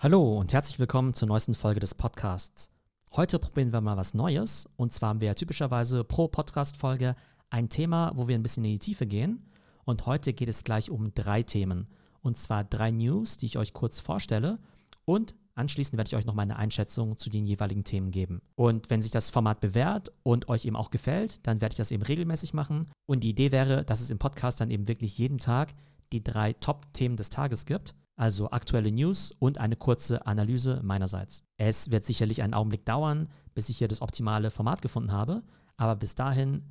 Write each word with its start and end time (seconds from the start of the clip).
Hallo 0.00 0.38
und 0.38 0.52
herzlich 0.52 0.78
willkommen 0.78 1.12
zur 1.12 1.26
neuesten 1.26 1.54
Folge 1.54 1.80
des 1.80 1.96
Podcasts. 1.96 2.70
Heute 3.16 3.40
probieren 3.40 3.72
wir 3.72 3.80
mal 3.80 3.96
was 3.96 4.14
Neues. 4.14 4.68
Und 4.76 4.92
zwar 4.92 5.08
haben 5.08 5.20
wir 5.20 5.34
typischerweise 5.34 6.04
pro 6.04 6.28
Podcast-Folge 6.28 7.16
ein 7.50 7.68
Thema, 7.68 8.12
wo 8.14 8.28
wir 8.28 8.36
ein 8.36 8.44
bisschen 8.44 8.64
in 8.64 8.70
die 8.70 8.78
Tiefe 8.78 9.08
gehen. 9.08 9.50
Und 9.84 10.06
heute 10.06 10.34
geht 10.34 10.48
es 10.48 10.62
gleich 10.62 10.88
um 10.88 11.12
drei 11.14 11.42
Themen. 11.42 11.88
Und 12.22 12.38
zwar 12.38 12.62
drei 12.62 12.92
News, 12.92 13.38
die 13.38 13.46
ich 13.46 13.58
euch 13.58 13.72
kurz 13.72 13.98
vorstelle. 13.98 14.60
Und 15.04 15.34
anschließend 15.56 15.96
werde 15.96 16.06
ich 16.06 16.14
euch 16.14 16.26
noch 16.26 16.34
meine 16.34 16.54
Einschätzung 16.54 17.16
zu 17.16 17.28
den 17.28 17.44
jeweiligen 17.44 17.82
Themen 17.82 18.12
geben. 18.12 18.40
Und 18.54 18.90
wenn 18.90 19.02
sich 19.02 19.10
das 19.10 19.30
Format 19.30 19.58
bewährt 19.58 20.12
und 20.22 20.48
euch 20.48 20.64
eben 20.64 20.76
auch 20.76 20.90
gefällt, 20.90 21.44
dann 21.44 21.60
werde 21.60 21.72
ich 21.72 21.78
das 21.78 21.90
eben 21.90 22.04
regelmäßig 22.04 22.54
machen. 22.54 22.88
Und 23.06 23.24
die 23.24 23.30
Idee 23.30 23.50
wäre, 23.50 23.84
dass 23.84 24.00
es 24.00 24.12
im 24.12 24.20
Podcast 24.20 24.60
dann 24.60 24.70
eben 24.70 24.86
wirklich 24.86 25.18
jeden 25.18 25.38
Tag 25.38 25.74
die 26.12 26.22
drei 26.22 26.52
Top-Themen 26.52 27.16
des 27.16 27.30
Tages 27.30 27.66
gibt 27.66 27.96
also 28.18 28.50
aktuelle 28.50 28.90
News 28.90 29.32
und 29.38 29.58
eine 29.58 29.76
kurze 29.76 30.26
Analyse 30.26 30.80
meinerseits. 30.82 31.44
Es 31.56 31.90
wird 31.92 32.04
sicherlich 32.04 32.42
einen 32.42 32.52
Augenblick 32.52 32.84
dauern, 32.84 33.28
bis 33.54 33.68
ich 33.68 33.78
hier 33.78 33.88
das 33.88 34.02
optimale 34.02 34.50
Format 34.50 34.82
gefunden 34.82 35.12
habe, 35.12 35.42
aber 35.76 35.94
bis 35.94 36.16
dahin 36.16 36.62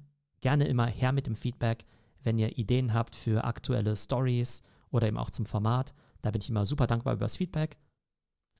gerne 0.42 0.68
immer 0.68 0.88
her 0.88 1.14
mit 1.14 1.26
dem 1.26 1.36
Feedback, 1.36 1.86
wenn 2.22 2.38
ihr 2.38 2.58
Ideen 2.58 2.94
habt 2.94 3.16
für 3.16 3.46
aktuelle 3.46 3.96
Stories 3.96 4.62
oder 4.92 5.08
eben 5.08 5.18
auch 5.18 5.32
zum 5.32 5.46
Format. 5.46 5.94
Da 6.22 6.32
bin 6.32 6.42
ich 6.42 6.50
immer 6.50 6.66
super 6.66 6.86
dankbar 6.86 7.14
über 7.14 7.26
das 7.26 7.38
Feedback. 7.38 7.78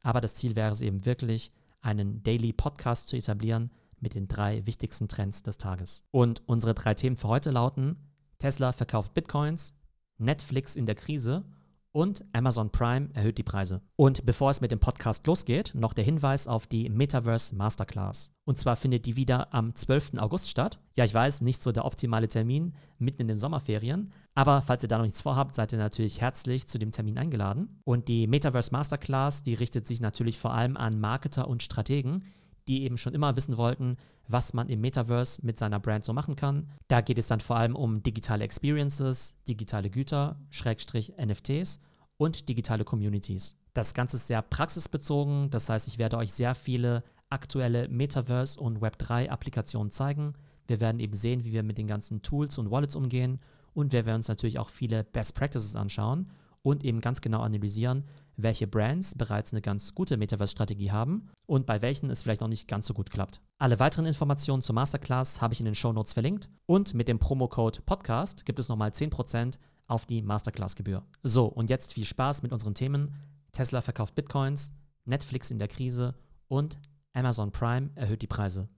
Aber 0.02 0.22
das 0.22 0.36
Ziel 0.36 0.56
wäre 0.56 0.72
es 0.72 0.82
eben 0.82 1.06
wirklich, 1.06 1.52
einen 1.82 2.24
Daily 2.24 2.54
Podcast 2.54 3.10
zu 3.10 3.18
etablieren 3.18 3.72
mit 4.00 4.16
den 4.16 4.28
drei 4.28 4.66
wichtigsten 4.66 5.10
Trends 5.10 5.44
des 5.44 5.58
Tages. 5.58 6.06
Und 6.12 6.42
unsere 6.48 6.74
drei 6.74 6.94
Themen 6.94 7.18
für 7.18 7.28
heute 7.28 7.52
lauten: 7.52 7.98
Tesla 8.40 8.72
verkauft 8.72 9.14
Bitcoins, 9.14 9.74
Netflix 10.18 10.76
in 10.76 10.86
der 10.86 10.96
Krise 10.96 11.44
und 11.92 12.26
Amazon 12.34 12.72
Prime 12.72 13.10
erhöht 13.14 13.38
die 13.38 13.44
Preise. 13.44 13.82
Und 13.96 14.26
bevor 14.26 14.52
es 14.52 14.62
mit 14.62 14.72
dem 14.72 14.80
Podcast 14.80 15.26
losgeht, 15.28 15.74
noch 15.76 15.94
der 15.94 16.04
Hinweis 16.04 16.48
auf 16.48 16.68
die 16.68 16.90
Metaverse 16.90 17.56
Masterclass. 17.56 18.32
Und 18.46 18.58
zwar 18.58 18.76
findet 18.76 19.06
die 19.06 19.16
wieder 19.16 19.54
am 19.54 19.76
12. 19.76 20.14
August 20.18 20.50
statt. 20.50 20.80
Ja, 20.96 21.06
ich 21.06 21.14
weiß, 21.14 21.42
nicht 21.42 21.62
so 21.62 21.72
der 21.72 21.86
optimale 21.86 22.28
Termin 22.28 22.76
mitten 23.00 23.22
in 23.22 23.28
den 23.28 23.38
Sommerferien, 23.38 24.12
aber 24.38 24.62
falls 24.62 24.84
ihr 24.84 24.90
da 24.90 25.00
noch 25.00 25.06
nichts 25.06 25.22
vorhabt, 25.22 25.56
seid 25.56 25.72
ihr 25.72 25.80
natürlich 25.80 26.22
herzlich 26.22 26.68
zu 26.68 26.78
dem 26.78 26.92
Termin 26.92 27.18
eingeladen. 27.18 27.82
Und 27.84 28.08
die 28.08 28.28
Metaverse 28.28 28.72
Masterclass, 28.72 29.42
die 29.42 29.56
richtet 29.56 29.88
sich 29.88 30.00
natürlich 30.00 30.38
vor 30.38 30.54
allem 30.54 30.78
an 30.78 31.00
Marketer 31.00 31.48
und 31.48 31.64
Strategen, 31.64 32.24
die 32.68 32.84
eben 32.84 32.98
schon 32.98 33.14
immer 33.14 33.36
wissen 33.36 33.58
wollten, 33.58 33.98
was 34.28 34.54
man 34.54 34.70
im 34.70 34.82
Metaverse 34.82 35.46
mit 35.46 35.58
seiner 35.58 35.80
Brand 35.80 36.04
so 36.04 36.14
machen 36.14 36.36
kann. 36.36 36.70
Da 36.88 37.02
geht 37.02 37.18
es 37.18 37.28
dann 37.28 37.40
vor 37.40 37.58
allem 37.58 37.76
um 37.76 38.04
digitale 38.04 38.44
Experiences, 38.44 39.36
digitale 39.48 39.90
Güter, 39.90 40.40
Schrägstrich 40.50 41.14
NFTs 41.18 41.80
und 42.18 42.50
digitale 42.50 42.84
Communities. 42.84 43.58
Das 43.74 43.94
Ganze 43.94 44.18
ist 44.18 44.28
sehr 44.28 44.42
praxisbezogen, 44.42 45.50
das 45.50 45.70
heißt, 45.70 45.88
ich 45.88 45.98
werde 45.98 46.18
euch 46.18 46.34
sehr 46.34 46.56
viele 46.56 47.04
aktuelle 47.30 47.88
Metaverse- 47.90 48.60
und 48.60 48.80
Web3-Applikationen 48.80 49.92
zeigen. 49.92 50.34
Wir 50.66 50.82
werden 50.82 51.00
eben 51.00 51.14
sehen, 51.14 51.44
wie 51.44 51.52
wir 51.52 51.64
mit 51.64 51.78
den 51.78 51.88
ganzen 51.88 52.22
Tools 52.22 52.58
und 52.58 52.72
Wallets 52.72 52.96
umgehen 52.96 53.40
und 53.74 53.94
wir 53.94 54.06
werden 54.06 54.18
uns 54.18 54.28
natürlich 54.28 54.60
auch 54.60 54.70
viele 54.70 55.04
Best 55.04 55.36
Practices 55.36 55.76
anschauen 55.76 56.32
und 56.64 56.84
eben 56.84 57.00
ganz 57.00 57.22
genau 57.22 57.42
analysieren, 57.42 58.04
welche 58.38 58.68
Brands 58.68 59.16
bereits 59.16 59.52
eine 59.52 59.62
ganz 59.62 59.94
gute 59.96 60.16
Metaverse-Strategie 60.16 60.92
haben 60.92 61.30
und 61.48 61.66
bei 61.66 61.82
welchen 61.82 62.10
es 62.10 62.24
vielleicht 62.24 62.42
noch 62.42 62.48
nicht 62.48 62.68
ganz 62.68 62.86
so 62.86 62.94
gut 62.94 63.10
klappt. 63.10 63.42
Alle 63.58 63.80
weiteren 63.80 64.06
Informationen 64.06 64.62
zur 64.62 64.76
Masterclass 64.76 65.42
habe 65.42 65.54
ich 65.54 65.60
in 65.60 65.66
den 65.66 65.76
Show 65.76 65.92
Notes 65.92 66.14
verlinkt 66.14 66.48
und 66.68 66.94
mit 66.94 67.08
dem 67.08 67.20
Promocode 67.20 67.82
Podcast 67.86 68.46
gibt 68.46 68.60
es 68.60 68.70
nochmal 68.70 68.92
10% 68.92 69.58
auf 69.88 70.06
die 70.06 70.22
Masterclass-Gebühr. 70.22 71.04
So, 71.24 71.46
und 71.48 71.70
jetzt 71.70 71.94
viel 71.94 72.06
Spaß 72.06 72.44
mit 72.44 72.52
unseren 72.52 72.76
Themen. 72.76 73.16
Tesla 73.52 73.82
verkauft 73.82 74.16
Bitcoins, 74.16 74.72
Netflix 75.06 75.50
in 75.50 75.60
der 75.60 75.68
Krise 75.68 76.14
und 76.48 76.78
Amazon 77.14 77.52
Prime 77.52 77.90
erhöht 77.96 78.22
die 78.22 78.28
Preise. 78.28 78.70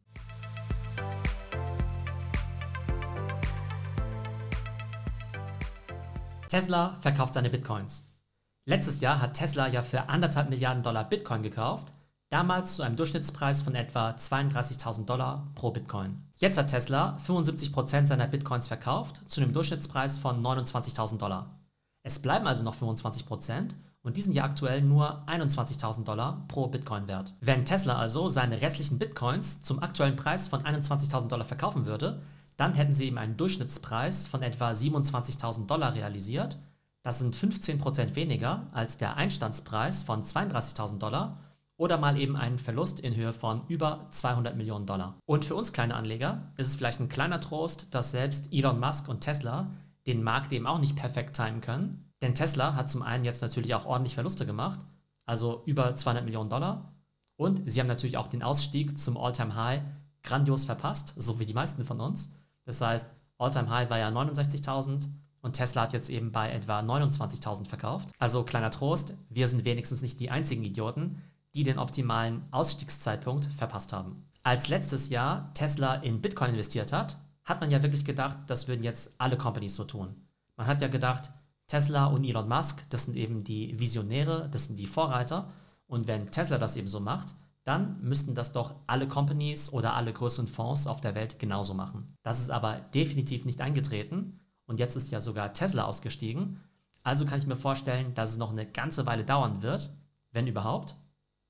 Tesla 6.47 6.95
verkauft 6.95 7.33
seine 7.33 7.49
Bitcoins. 7.49 8.05
Letztes 8.69 9.01
Jahr 9.01 9.19
hat 9.19 9.33
Tesla 9.33 9.67
ja 9.67 9.81
für 9.81 10.09
anderthalb 10.09 10.51
Milliarden 10.51 10.83
Dollar 10.83 11.03
Bitcoin 11.03 11.41
gekauft, 11.41 11.91
damals 12.29 12.75
zu 12.75 12.83
einem 12.83 12.97
Durchschnittspreis 12.97 13.63
von 13.63 13.73
etwa 13.73 14.11
32.000 14.11 15.05
Dollar 15.05 15.47
pro 15.55 15.71
Bitcoin. 15.71 16.21
Jetzt 16.35 16.59
hat 16.59 16.67
Tesla 16.67 17.17
75% 17.17 18.05
seiner 18.05 18.27
Bitcoins 18.27 18.67
verkauft, 18.67 19.21
zu 19.25 19.41
einem 19.41 19.53
Durchschnittspreis 19.53 20.19
von 20.19 20.39
29.000 20.43 21.17
Dollar. 21.17 21.49
Es 22.03 22.19
bleiben 22.19 22.45
also 22.45 22.63
noch 22.63 22.75
25% 22.75 23.71
und 24.03 24.17
die 24.17 24.21
sind 24.21 24.35
ja 24.35 24.43
aktuell 24.43 24.83
nur 24.83 25.23
21.000 25.27 26.03
Dollar 26.03 26.45
pro 26.47 26.67
Bitcoin 26.67 27.07
wert. 27.07 27.33
Wenn 27.41 27.65
Tesla 27.65 27.97
also 27.97 28.27
seine 28.27 28.61
restlichen 28.61 28.99
Bitcoins 28.99 29.63
zum 29.63 29.81
aktuellen 29.81 30.15
Preis 30.15 30.47
von 30.47 30.61
21.000 30.61 31.27
Dollar 31.27 31.45
verkaufen 31.45 31.87
würde, 31.87 32.21
dann 32.55 32.75
hätten 32.75 32.93
sie 32.93 33.07
eben 33.07 33.17
einen 33.17 33.35
Durchschnittspreis 33.35 34.27
von 34.27 34.43
etwa 34.43 34.69
27.000 34.69 35.65
Dollar 35.65 35.95
realisiert. 35.95 36.59
Das 37.09 37.17
sind 37.17 37.35
15% 37.35 38.13
weniger 38.13 38.67
als 38.71 38.97
der 38.97 39.17
Einstandspreis 39.17 40.03
von 40.03 40.21
32.000 40.21 40.99
Dollar 40.99 41.39
oder 41.75 41.97
mal 41.97 42.19
eben 42.19 42.35
einen 42.35 42.59
Verlust 42.59 42.99
in 42.99 43.15
Höhe 43.15 43.33
von 43.33 43.65
über 43.67 44.05
200 44.11 44.55
Millionen 44.55 44.85
Dollar. 44.85 45.15
Und 45.25 45.43
für 45.43 45.55
uns 45.55 45.73
kleine 45.73 45.95
Anleger 45.95 46.51
ist 46.55 46.67
es 46.67 46.75
vielleicht 46.75 46.99
ein 46.99 47.09
kleiner 47.09 47.39
Trost, 47.39 47.95
dass 47.95 48.11
selbst 48.11 48.53
Elon 48.53 48.79
Musk 48.79 49.09
und 49.09 49.21
Tesla 49.21 49.71
den 50.05 50.21
Markt 50.21 50.53
eben 50.53 50.67
auch 50.67 50.77
nicht 50.77 50.97
perfekt 50.97 51.35
timen 51.35 51.61
können. 51.61 52.11
Denn 52.21 52.35
Tesla 52.35 52.75
hat 52.75 52.91
zum 52.91 53.01
einen 53.01 53.25
jetzt 53.25 53.41
natürlich 53.41 53.73
auch 53.73 53.87
ordentlich 53.87 54.13
Verluste 54.13 54.45
gemacht, 54.45 54.79
also 55.25 55.63
über 55.65 55.95
200 55.95 56.23
Millionen 56.23 56.51
Dollar. 56.51 56.93
Und 57.37 57.63
sie 57.65 57.79
haben 57.79 57.87
natürlich 57.87 58.17
auch 58.17 58.27
den 58.27 58.43
Ausstieg 58.43 58.99
zum 58.99 59.17
Alltime 59.17 59.55
high 59.55 59.81
grandios 60.21 60.65
verpasst, 60.65 61.15
so 61.17 61.39
wie 61.39 61.47
die 61.47 61.55
meisten 61.55 61.85
von 61.85 62.01
uns. 62.01 62.31
Das 62.65 62.81
heißt, 62.81 63.09
Alltime 63.39 63.69
high 63.71 63.89
war 63.89 63.97
ja 63.97 64.09
69.000 64.09 65.07
und 65.41 65.53
Tesla 65.53 65.83
hat 65.83 65.93
jetzt 65.93 66.09
eben 66.09 66.31
bei 66.31 66.51
etwa 66.51 66.79
29.000 66.79 67.67
verkauft. 67.67 68.11
Also 68.17 68.43
kleiner 68.43 68.71
Trost, 68.71 69.15
wir 69.29 69.47
sind 69.47 69.65
wenigstens 69.65 70.01
nicht 70.01 70.19
die 70.19 70.31
einzigen 70.31 70.63
Idioten, 70.63 71.21
die 71.53 71.63
den 71.63 71.79
optimalen 71.79 72.43
Ausstiegszeitpunkt 72.51 73.45
verpasst 73.45 73.93
haben. 73.93 74.25
Als 74.43 74.67
letztes 74.69 75.09
Jahr 75.09 75.53
Tesla 75.53 75.95
in 75.95 76.21
Bitcoin 76.21 76.51
investiert 76.51 76.93
hat, 76.93 77.17
hat 77.43 77.61
man 77.61 77.71
ja 77.71 77.81
wirklich 77.81 78.05
gedacht, 78.05 78.37
das 78.47 78.67
würden 78.67 78.83
jetzt 78.83 79.15
alle 79.17 79.37
Companies 79.37 79.75
so 79.75 79.83
tun. 79.83 80.15
Man 80.55 80.67
hat 80.67 80.81
ja 80.81 80.87
gedacht, 80.87 81.31
Tesla 81.67 82.05
und 82.05 82.25
Elon 82.25 82.47
Musk, 82.47 82.83
das 82.89 83.05
sind 83.05 83.15
eben 83.15 83.43
die 83.43 83.79
Visionäre, 83.79 84.49
das 84.51 84.65
sind 84.65 84.77
die 84.77 84.87
Vorreiter. 84.87 85.51
Und 85.87 86.07
wenn 86.07 86.31
Tesla 86.31 86.57
das 86.57 86.75
eben 86.75 86.87
so 86.87 86.99
macht, 86.99 87.35
dann 87.63 88.01
müssten 88.01 88.33
das 88.35 88.53
doch 88.53 88.75
alle 88.87 89.07
Companies 89.07 89.71
oder 89.71 89.93
alle 89.93 90.13
größeren 90.13 90.47
Fonds 90.47 90.87
auf 90.87 91.01
der 91.01 91.15
Welt 91.15 91.39
genauso 91.39 91.73
machen. 91.73 92.15
Das 92.23 92.39
ist 92.39 92.49
aber 92.49 92.79
definitiv 92.93 93.45
nicht 93.45 93.61
eingetreten 93.61 94.38
und 94.69 94.79
jetzt 94.79 94.95
ist 94.95 95.09
ja 95.09 95.19
sogar 95.19 95.51
Tesla 95.51 95.85
ausgestiegen. 95.85 96.61
Also 97.01 97.25
kann 97.25 97.39
ich 97.39 97.47
mir 97.47 97.55
vorstellen, 97.55 98.13
dass 98.13 98.29
es 98.29 98.37
noch 98.37 98.51
eine 98.51 98.67
ganze 98.67 99.07
Weile 99.07 99.25
dauern 99.25 99.63
wird, 99.63 99.89
wenn 100.31 100.45
überhaupt, 100.45 100.95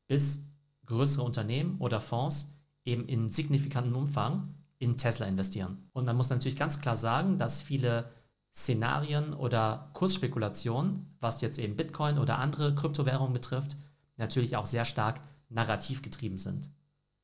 bis 0.07 0.47
größere 0.85 1.23
Unternehmen 1.23 1.79
oder 1.79 1.99
Fonds 1.99 2.55
eben 2.85 3.05
in 3.07 3.27
signifikantem 3.27 3.93
Umfang 3.93 4.55
in 4.77 4.95
Tesla 4.95 5.25
investieren. 5.25 5.89
Und 5.91 6.05
man 6.05 6.15
muss 6.15 6.29
natürlich 6.29 6.57
ganz 6.57 6.79
klar 6.79 6.95
sagen, 6.95 7.37
dass 7.37 7.61
viele 7.61 8.09
Szenarien 8.55 9.33
oder 9.33 9.91
Kursspekulationen, 9.93 11.13
was 11.19 11.41
jetzt 11.41 11.59
eben 11.59 11.75
Bitcoin 11.75 12.19
oder 12.19 12.39
andere 12.39 12.73
Kryptowährungen 12.73 13.33
betrifft, 13.33 13.75
natürlich 14.15 14.55
auch 14.55 14.65
sehr 14.65 14.85
stark 14.85 15.19
narrativ 15.49 16.01
getrieben 16.01 16.37
sind. 16.37 16.69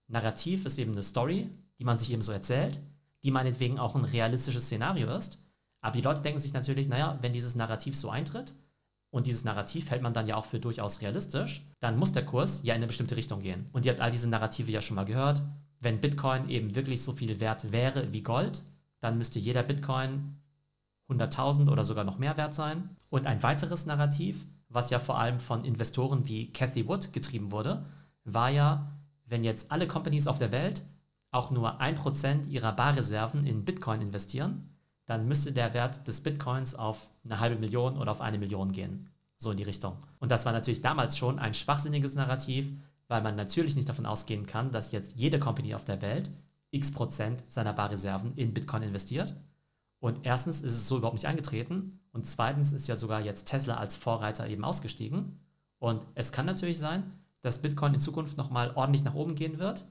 Narrativ 0.07 0.65
ist 0.65 0.77
eben 0.77 0.91
eine 0.91 1.03
Story, 1.03 1.49
die 1.79 1.85
man 1.85 1.97
sich 1.97 2.11
eben 2.11 2.21
so 2.21 2.33
erzählt, 2.33 2.81
die 3.23 3.31
meinetwegen 3.31 3.79
auch 3.79 3.95
ein 3.95 4.03
realistisches 4.03 4.65
Szenario 4.65 5.15
ist. 5.15 5.39
Aber 5.85 5.93
die 5.93 6.01
Leute 6.01 6.23
denken 6.23 6.39
sich 6.39 6.51
natürlich, 6.51 6.87
naja, 6.87 7.19
wenn 7.21 7.31
dieses 7.31 7.53
Narrativ 7.53 7.95
so 7.95 8.09
eintritt 8.09 8.55
und 9.11 9.27
dieses 9.27 9.43
Narrativ 9.43 9.91
hält 9.91 10.01
man 10.01 10.15
dann 10.15 10.25
ja 10.25 10.35
auch 10.35 10.45
für 10.45 10.59
durchaus 10.59 10.99
realistisch, 11.01 11.63
dann 11.79 11.99
muss 11.99 12.11
der 12.11 12.25
Kurs 12.25 12.61
ja 12.63 12.73
in 12.73 12.79
eine 12.79 12.87
bestimmte 12.87 13.15
Richtung 13.15 13.39
gehen. 13.41 13.69
Und 13.71 13.85
ihr 13.85 13.91
habt 13.91 14.01
all 14.01 14.09
diese 14.09 14.27
Narrative 14.27 14.71
ja 14.71 14.81
schon 14.81 14.95
mal 14.95 15.05
gehört. 15.05 15.43
Wenn 15.79 16.01
Bitcoin 16.01 16.49
eben 16.49 16.73
wirklich 16.73 17.03
so 17.03 17.13
viel 17.13 17.39
wert 17.39 17.71
wäre 17.71 18.11
wie 18.13 18.23
Gold, 18.23 18.63
dann 18.99 19.19
müsste 19.19 19.37
jeder 19.37 19.61
Bitcoin 19.61 20.37
100.000 21.07 21.69
oder 21.69 21.83
sogar 21.83 22.03
noch 22.03 22.17
mehr 22.17 22.35
wert 22.35 22.55
sein. 22.55 22.89
Und 23.09 23.27
ein 23.27 23.43
weiteres 23.43 23.85
Narrativ, 23.85 24.43
was 24.69 24.89
ja 24.89 24.97
vor 24.97 25.19
allem 25.19 25.39
von 25.39 25.65
Investoren 25.65 26.27
wie 26.27 26.51
Cathy 26.51 26.87
Wood 26.87 27.13
getrieben 27.13 27.51
wurde, 27.51 27.85
war 28.23 28.49
ja, 28.49 28.91
wenn 29.27 29.43
jetzt 29.43 29.71
alle 29.71 29.87
Companies 29.87 30.27
auf 30.27 30.39
der 30.39 30.51
Welt 30.51 30.83
auch 31.29 31.51
nur 31.51 31.79
1% 31.79 32.47
ihrer 32.47 32.71
Barreserven 32.71 33.45
in 33.45 33.65
Bitcoin 33.65 34.01
investieren, 34.01 34.71
dann 35.05 35.27
müsste 35.27 35.51
der 35.51 35.73
Wert 35.73 36.07
des 36.07 36.21
Bitcoins 36.21 36.75
auf 36.75 37.09
eine 37.23 37.39
halbe 37.39 37.59
Million 37.59 37.97
oder 37.97 38.11
auf 38.11 38.21
eine 38.21 38.39
Million 38.39 38.71
gehen. 38.71 39.09
So 39.37 39.51
in 39.51 39.57
die 39.57 39.63
Richtung. 39.63 39.97
Und 40.19 40.31
das 40.31 40.45
war 40.45 40.53
natürlich 40.53 40.81
damals 40.81 41.17
schon 41.17 41.39
ein 41.39 41.53
schwachsinniges 41.53 42.15
Narrativ, 42.15 42.71
weil 43.07 43.21
man 43.21 43.35
natürlich 43.35 43.75
nicht 43.75 43.89
davon 43.89 44.05
ausgehen 44.05 44.45
kann, 44.45 44.71
dass 44.71 44.91
jetzt 44.91 45.17
jede 45.17 45.39
Company 45.39 45.75
auf 45.75 45.85
der 45.85 46.01
Welt 46.01 46.31
x 46.71 46.91
Prozent 46.91 47.43
seiner 47.47 47.73
Barreserven 47.73 48.33
in 48.35 48.53
Bitcoin 48.53 48.83
investiert. 48.83 49.35
Und 49.99 50.21
erstens 50.23 50.61
ist 50.61 50.73
es 50.73 50.87
so 50.87 50.97
überhaupt 50.97 51.15
nicht 51.15 51.27
eingetreten 51.27 51.99
und 52.11 52.25
zweitens 52.25 52.73
ist 52.73 52.87
ja 52.87 52.95
sogar 52.95 53.21
jetzt 53.21 53.45
Tesla 53.45 53.77
als 53.77 53.97
Vorreiter 53.97 54.47
eben 54.47 54.63
ausgestiegen 54.63 55.39
Und 55.79 56.05
es 56.15 56.31
kann 56.31 56.45
natürlich 56.45 56.79
sein, 56.79 57.11
dass 57.41 57.61
Bitcoin 57.61 57.93
in 57.93 57.99
Zukunft 57.99 58.37
nochmal 58.37 58.71
ordentlich 58.75 59.03
nach 59.03 59.13
oben 59.13 59.35
gehen 59.35 59.59
wird. 59.59 59.85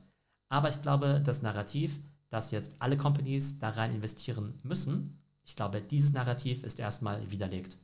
Aber 0.49 0.69
ich 0.69 0.82
glaube, 0.82 1.20
das 1.25 1.43
Narrativ, 1.43 2.00
dass 2.35 2.51
jetzt 2.51 2.75
alle 2.81 2.97
Companies 2.97 3.61
da 3.61 3.71
rein 3.71 3.95
investieren 3.95 4.59
müssen, 4.65 5.21
ich 5.45 5.55
glaube, 5.55 5.81
dieses 5.81 6.13
Narrativ 6.13 6.65
ist 6.65 6.81
erstmal 6.81 7.31
widerlegt. 7.31 7.79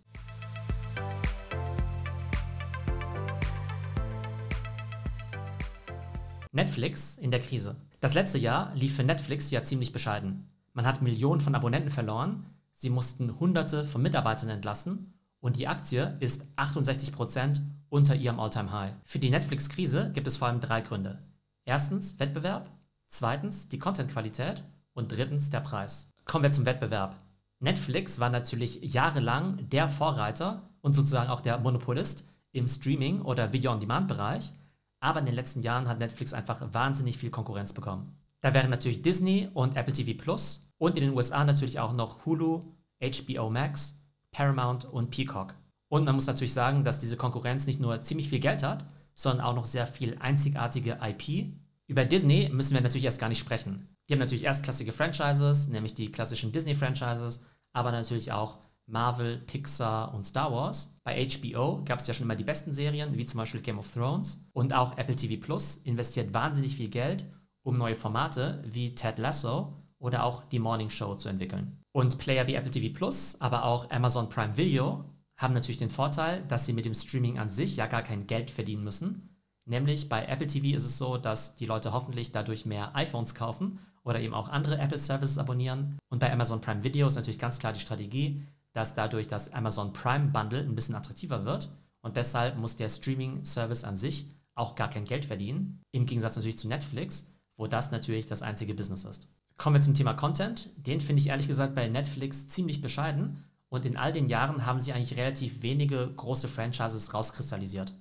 Netflix 6.50 7.16
in 7.16 7.30
der 7.30 7.38
Krise. 7.38 7.76
Das 8.00 8.14
letzte 8.14 8.38
Jahr 8.38 8.74
lief 8.74 8.96
für 8.96 9.04
Netflix 9.04 9.52
ja 9.52 9.62
ziemlich 9.62 9.92
bescheiden. 9.92 10.50
Man 10.72 10.84
hat 10.84 11.00
Millionen 11.00 11.40
von 11.40 11.54
Abonnenten 11.54 11.90
verloren, 11.90 12.44
sie 12.72 12.90
mussten 12.90 13.38
Hunderte 13.38 13.84
von 13.84 14.02
Mitarbeitern 14.02 14.48
entlassen 14.48 15.14
und 15.38 15.58
die 15.58 15.68
Aktie 15.68 16.16
ist 16.18 16.44
68% 16.56 17.60
unter 17.88 18.16
ihrem 18.16 18.40
All-Time-High. 18.40 18.94
Für 19.04 19.20
die 19.20 19.30
Netflix-Krise 19.30 20.10
gibt 20.12 20.26
es 20.26 20.38
vor 20.38 20.48
allem 20.48 20.58
drei 20.58 20.80
Gründe. 20.80 21.22
Erstens 21.64 22.18
Wettbewerb, 22.18 22.68
zweitens 23.10 23.68
die 23.68 23.78
Content-Qualität 23.78 24.64
und 24.94 25.12
drittens 25.12 25.50
der 25.50 25.60
Preis. 25.60 26.10
Kommen 26.24 26.44
wir 26.44 26.52
zum 26.52 26.64
Wettbewerb. 26.64 27.16
Netflix 27.58 28.18
war 28.20 28.30
natürlich 28.30 28.80
jahrelang 28.82 29.68
der 29.68 29.88
Vorreiter 29.88 30.62
und 30.80 30.94
sozusagen 30.94 31.28
auch 31.28 31.42
der 31.42 31.58
Monopolist 31.58 32.26
im 32.52 32.66
Streaming- 32.66 33.20
oder 33.20 33.52
Video-on-Demand-Bereich, 33.52 34.52
aber 35.00 35.20
in 35.20 35.26
den 35.26 35.34
letzten 35.34 35.62
Jahren 35.62 35.88
hat 35.88 35.98
Netflix 35.98 36.32
einfach 36.32 36.72
wahnsinnig 36.72 37.18
viel 37.18 37.30
Konkurrenz 37.30 37.72
bekommen. 37.72 38.16
Da 38.40 38.54
wären 38.54 38.70
natürlich 38.70 39.02
Disney 39.02 39.48
und 39.52 39.76
Apple 39.76 39.92
TV 39.92 40.20
Plus 40.20 40.70
und 40.78 40.96
in 40.96 41.04
den 41.04 41.14
USA 41.14 41.44
natürlich 41.44 41.78
auch 41.78 41.92
noch 41.92 42.24
Hulu, 42.24 42.62
HBO 43.02 43.50
Max, 43.50 44.00
Paramount 44.32 44.86
und 44.86 45.10
Peacock. 45.10 45.54
Und 45.88 46.04
man 46.04 46.14
muss 46.14 46.26
natürlich 46.26 46.54
sagen, 46.54 46.84
dass 46.84 46.98
diese 46.98 47.16
Konkurrenz 47.16 47.66
nicht 47.66 47.80
nur 47.80 48.00
ziemlich 48.02 48.28
viel 48.28 48.40
Geld 48.40 48.62
hat, 48.62 48.86
sondern 49.14 49.44
auch 49.44 49.54
noch 49.54 49.64
sehr 49.64 49.86
viel 49.86 50.16
einzigartige 50.20 50.98
IP. 51.02 51.52
Über 51.90 52.04
Disney 52.04 52.48
müssen 52.52 52.74
wir 52.74 52.82
natürlich 52.82 53.04
erst 53.04 53.18
gar 53.18 53.28
nicht 53.28 53.40
sprechen. 53.40 53.88
Die 54.08 54.12
haben 54.12 54.20
natürlich 54.20 54.44
erstklassige 54.44 54.92
Franchises, 54.92 55.66
nämlich 55.66 55.92
die 55.92 56.12
klassischen 56.12 56.52
Disney-Franchises, 56.52 57.42
aber 57.72 57.90
natürlich 57.90 58.30
auch 58.30 58.58
Marvel, 58.86 59.38
Pixar 59.38 60.14
und 60.14 60.24
Star 60.24 60.52
Wars. 60.52 60.96
Bei 61.02 61.26
HBO 61.26 61.82
gab 61.84 61.98
es 61.98 62.06
ja 62.06 62.14
schon 62.14 62.26
immer 62.26 62.36
die 62.36 62.44
besten 62.44 62.72
Serien, 62.72 63.18
wie 63.18 63.24
zum 63.24 63.38
Beispiel 63.38 63.60
Game 63.60 63.80
of 63.80 63.92
Thrones. 63.92 64.40
Und 64.52 64.72
auch 64.72 64.98
Apple 64.98 65.16
TV 65.16 65.44
Plus 65.44 65.78
investiert 65.78 66.32
wahnsinnig 66.32 66.76
viel 66.76 66.90
Geld, 66.90 67.24
um 67.64 67.76
neue 67.76 67.96
Formate 67.96 68.62
wie 68.64 68.94
Ted 68.94 69.18
Lasso 69.18 69.74
oder 69.98 70.22
auch 70.22 70.44
die 70.44 70.60
Morning 70.60 70.90
Show 70.90 71.16
zu 71.16 71.28
entwickeln. 71.28 71.82
Und 71.90 72.18
Player 72.18 72.46
wie 72.46 72.54
Apple 72.54 72.70
TV 72.70 72.96
Plus, 72.96 73.40
aber 73.40 73.64
auch 73.64 73.90
Amazon 73.90 74.28
Prime 74.28 74.56
Video 74.56 75.06
haben 75.36 75.54
natürlich 75.54 75.78
den 75.78 75.90
Vorteil, 75.90 76.44
dass 76.46 76.66
sie 76.66 76.72
mit 76.72 76.84
dem 76.84 76.94
Streaming 76.94 77.40
an 77.40 77.48
sich 77.48 77.74
ja 77.74 77.88
gar 77.88 78.02
kein 78.02 78.28
Geld 78.28 78.52
verdienen 78.52 78.84
müssen. 78.84 79.29
Nämlich 79.70 80.08
bei 80.08 80.26
Apple 80.26 80.48
TV 80.48 80.74
ist 80.76 80.84
es 80.84 80.98
so, 80.98 81.16
dass 81.16 81.54
die 81.54 81.64
Leute 81.64 81.92
hoffentlich 81.92 82.32
dadurch 82.32 82.66
mehr 82.66 82.96
iPhones 82.96 83.36
kaufen 83.36 83.78
oder 84.02 84.18
eben 84.18 84.34
auch 84.34 84.48
andere 84.48 84.76
Apple 84.78 84.98
Services 84.98 85.38
abonnieren. 85.38 85.96
Und 86.08 86.18
bei 86.18 86.32
Amazon 86.32 86.60
Prime 86.60 86.82
Video 86.82 87.06
ist 87.06 87.14
natürlich 87.14 87.38
ganz 87.38 87.60
klar 87.60 87.72
die 87.72 87.78
Strategie, 87.78 88.42
dass 88.72 88.96
dadurch 88.96 89.28
das 89.28 89.52
Amazon 89.52 89.92
Prime 89.92 90.32
Bundle 90.32 90.58
ein 90.58 90.74
bisschen 90.74 90.96
attraktiver 90.96 91.44
wird. 91.44 91.70
Und 92.02 92.16
deshalb 92.16 92.58
muss 92.58 92.74
der 92.74 92.88
Streaming-Service 92.88 93.84
an 93.84 93.96
sich 93.96 94.26
auch 94.56 94.74
gar 94.74 94.90
kein 94.90 95.04
Geld 95.04 95.26
verdienen. 95.26 95.80
Im 95.92 96.04
Gegensatz 96.04 96.34
natürlich 96.34 96.58
zu 96.58 96.66
Netflix, 96.66 97.30
wo 97.56 97.68
das 97.68 97.92
natürlich 97.92 98.26
das 98.26 98.42
einzige 98.42 98.74
Business 98.74 99.04
ist. 99.04 99.28
Kommen 99.56 99.76
wir 99.76 99.82
zum 99.82 99.94
Thema 99.94 100.14
Content. 100.14 100.70
Den 100.78 101.00
finde 101.00 101.22
ich 101.22 101.28
ehrlich 101.28 101.46
gesagt 101.46 101.76
bei 101.76 101.86
Netflix 101.86 102.48
ziemlich 102.48 102.80
bescheiden. 102.80 103.44
Und 103.68 103.86
in 103.86 103.96
all 103.96 104.10
den 104.10 104.26
Jahren 104.26 104.66
haben 104.66 104.80
sie 104.80 104.92
eigentlich 104.92 105.16
relativ 105.16 105.62
wenige 105.62 106.12
große 106.16 106.48
Franchises 106.48 107.14
rauskristallisiert. 107.14 107.94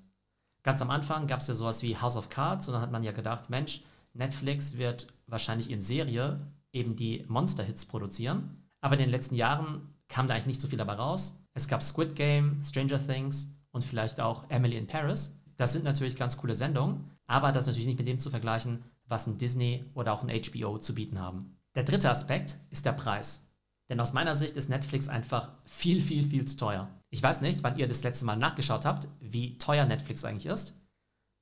Ganz 0.63 0.81
am 0.81 0.89
Anfang 0.89 1.27
gab 1.27 1.39
es 1.39 1.47
ja 1.47 1.53
sowas 1.53 1.83
wie 1.83 1.97
House 1.97 2.17
of 2.17 2.29
Cards 2.29 2.67
und 2.67 2.73
dann 2.73 2.81
hat 2.81 2.91
man 2.91 3.03
ja 3.03 3.11
gedacht, 3.11 3.49
Mensch, 3.49 3.81
Netflix 4.13 4.77
wird 4.77 5.07
wahrscheinlich 5.27 5.69
in 5.69 5.81
Serie 5.81 6.37
eben 6.73 6.95
die 6.95 7.25
Monster-Hits 7.27 7.85
produzieren. 7.85 8.63
Aber 8.81 8.95
in 8.95 9.01
den 9.01 9.09
letzten 9.09 9.35
Jahren 9.35 9.93
kam 10.07 10.27
da 10.27 10.33
eigentlich 10.33 10.47
nicht 10.47 10.61
so 10.61 10.67
viel 10.67 10.77
dabei 10.77 10.93
raus. 10.93 11.39
Es 11.53 11.67
gab 11.67 11.81
Squid 11.81 12.15
Game, 12.15 12.61
Stranger 12.63 13.05
Things 13.05 13.53
und 13.71 13.85
vielleicht 13.85 14.19
auch 14.19 14.49
Emily 14.49 14.77
in 14.77 14.87
Paris. 14.87 15.37
Das 15.57 15.73
sind 15.73 15.83
natürlich 15.83 16.15
ganz 16.15 16.37
coole 16.37 16.55
Sendungen, 16.55 17.11
aber 17.27 17.51
das 17.51 17.63
ist 17.63 17.67
natürlich 17.67 17.87
nicht 17.87 17.99
mit 17.99 18.07
dem 18.07 18.19
zu 18.19 18.29
vergleichen, 18.29 18.83
was 19.07 19.27
ein 19.27 19.37
Disney 19.37 19.85
oder 19.93 20.13
auch 20.13 20.23
ein 20.23 20.29
HBO 20.29 20.77
zu 20.77 20.95
bieten 20.95 21.19
haben. 21.19 21.57
Der 21.75 21.83
dritte 21.83 22.09
Aspekt 22.09 22.57
ist 22.69 22.85
der 22.85 22.93
Preis. 22.93 23.48
Denn 23.89 23.99
aus 23.99 24.13
meiner 24.13 24.35
Sicht 24.35 24.55
ist 24.55 24.69
Netflix 24.69 25.09
einfach 25.09 25.51
viel, 25.65 25.99
viel, 25.99 26.23
viel 26.23 26.45
zu 26.45 26.57
teuer. 26.57 26.87
Ich 27.09 27.23
weiß 27.23 27.41
nicht, 27.41 27.63
wann 27.63 27.77
ihr 27.77 27.87
das 27.87 28.03
letzte 28.03 28.25
Mal 28.25 28.37
nachgeschaut 28.37 28.85
habt, 28.85 29.07
wie 29.19 29.57
teuer 29.57 29.85
Netflix 29.85 30.23
eigentlich 30.23 30.45
ist. 30.45 30.79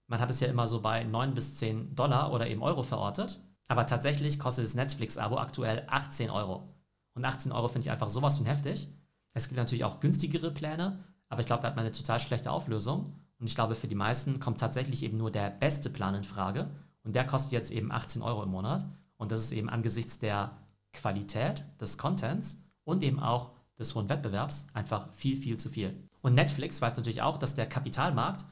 Man 0.08 0.22
hat 0.22 0.32
es 0.32 0.40
ja 0.40 0.48
immer 0.48 0.68
so 0.68 0.82
bei 0.82 1.04
9 1.04 1.34
bis 1.34 1.56
10 1.58 1.96
Dollar 1.96 2.32
oder 2.32 2.48
eben 2.48 2.64
Euro 2.64 2.84
verortet. 2.84 3.42
Aber 3.68 3.86
tatsächlich 3.86 4.40
kostet 4.40 4.64
das 4.64 4.76
Netflix-Abo 4.76 5.38
aktuell 5.38 5.84
18 5.88 6.30
Euro. 6.30 6.74
Und 7.14 7.26
18 7.26 7.52
Euro 7.52 7.68
finde 7.68 7.86
ich 7.88 7.92
einfach 7.92 8.10
sowas 8.10 8.38
von 8.38 8.46
heftig. 8.46 8.88
Es 9.34 9.50
gibt 9.50 9.58
natürlich 9.58 9.84
auch 9.84 10.00
günstigere 10.00 10.52
Pläne, 10.52 11.04
aber 11.28 11.42
ich 11.42 11.48
glaube, 11.48 11.62
da 11.62 11.68
hat 11.68 11.76
man 11.76 11.86
eine 11.86 11.94
total 11.94 12.22
schlechte 12.22 12.52
Auflösung. 12.52 13.04
Und 13.40 13.48
ich 13.48 13.56
glaube, 13.56 13.76
für 13.76 13.88
die 13.88 13.96
meisten 13.96 14.40
kommt 14.40 14.60
tatsächlich 14.60 15.04
eben 15.04 15.18
nur 15.18 15.32
der 15.32 15.50
beste 15.50 15.90
Plan 15.90 16.16
in 16.16 16.24
Frage. 16.24 16.70
Und 17.04 17.16
der 17.16 17.26
kostet 17.26 17.52
jetzt 17.52 17.72
eben 17.72 17.92
18 17.92 18.22
Euro 18.22 18.44
im 18.44 18.50
Monat. 18.50 18.86
Und 19.18 19.32
das 19.32 19.42
ist 19.42 19.52
eben 19.52 19.70
angesichts 19.70 20.20
der 20.20 20.58
Qualität 20.94 21.66
des 21.80 21.98
Contents 21.98 22.62
und 22.84 23.04
eben 23.04 23.20
auch 23.20 23.52
des 23.78 23.96
hohen 23.96 24.10
Wettbewerbs 24.10 24.68
einfach 24.74 25.14
viel, 25.14 25.38
viel 25.38 25.58
zu 25.58 25.70
viel. 25.70 26.04
Und 26.22 26.34
Netflix 26.34 26.82
weiß 26.82 26.98
natürlich 26.98 27.22
auch, 27.22 27.38
dass 27.38 27.56
der 27.56 27.68
Kapitalmarkt 27.68 28.46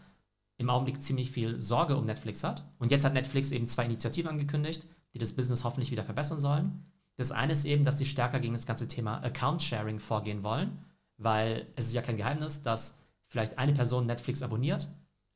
im 0.58 0.70
Augenblick 0.70 1.02
ziemlich 1.02 1.32
viel 1.32 1.60
Sorge 1.60 1.98
um 1.98 2.06
Netflix 2.06 2.44
hat. 2.44 2.64
Und 2.78 2.92
jetzt 2.92 3.04
hat 3.04 3.14
Netflix 3.14 3.52
eben 3.52 3.68
zwei 3.68 3.86
Initiativen 3.86 4.30
angekündigt, 4.30 4.86
die 5.14 5.20
das 5.20 5.34
Business 5.34 5.64
hoffentlich 5.64 5.92
wieder 5.92 6.04
verbessern 6.04 6.40
sollen. 6.40 6.86
Das 7.18 7.32
eine 7.32 7.54
ist 7.54 7.66
eben, 7.66 7.86
dass 7.86 7.98
sie 7.98 8.06
stärker 8.06 8.40
gegen 8.40 8.54
das 8.54 8.66
ganze 8.66 8.88
Thema 8.88 9.22
Account-Sharing 9.24 10.00
vorgehen 10.00 10.44
wollen, 10.44 10.86
weil 11.18 11.68
es 11.76 11.88
ist 11.88 11.94
ja 11.94 12.02
kein 12.02 12.18
Geheimnis, 12.18 12.64
dass 12.64 12.98
vielleicht 13.28 13.58
eine 13.58 13.74
Person 13.74 14.06
Netflix 14.06 14.44
abonniert, 14.44 14.90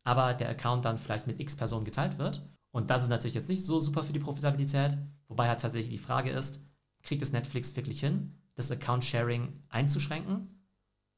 aber 0.04 0.34
der 0.34 0.50
Account 0.50 0.86
dann 0.86 0.98
vielleicht 0.98 1.28
mit 1.28 1.40
x 1.40 1.56
Personen 1.56 1.86
geteilt 1.86 2.18
wird. 2.18 2.42
Und 2.72 2.90
das 2.90 3.04
ist 3.04 3.10
natürlich 3.10 3.36
jetzt 3.36 3.50
nicht 3.50 3.66
so 3.66 3.80
super 3.80 4.04
für 4.04 4.14
die 4.14 4.20
Profitabilität, 4.20 4.98
wobei 5.28 5.48
halt 5.48 5.62
tatsächlich 5.62 5.92
die 5.92 6.04
Frage 6.04 6.30
ist, 6.30 6.62
kriegt 7.04 7.22
es 7.22 7.32
Netflix 7.32 7.76
wirklich 7.76 8.00
hin, 8.00 8.36
das 8.56 8.72
Account-Sharing 8.72 9.64
einzuschränken? 9.70 10.66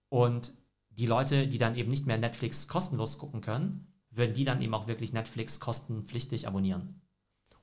Und 0.09 0.53
die 0.89 1.05
Leute, 1.05 1.47
die 1.47 1.57
dann 1.57 1.75
eben 1.75 1.89
nicht 1.89 2.05
mehr 2.05 2.17
Netflix 2.17 2.67
kostenlos 2.67 3.17
gucken 3.17 3.41
können, 3.41 3.87
würden 4.09 4.33
die 4.33 4.43
dann 4.43 4.61
eben 4.61 4.73
auch 4.73 4.87
wirklich 4.87 5.13
Netflix 5.13 5.59
kostenpflichtig 5.59 6.47
abonnieren. 6.47 7.01